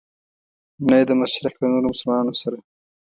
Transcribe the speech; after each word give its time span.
نه 0.87 0.95
یې 0.99 1.03
د 1.09 1.11
مشرق 1.19 1.55
له 1.61 1.67
نورو 1.73 1.91
مسلمانانو 1.93 2.33
سره. 2.41 2.57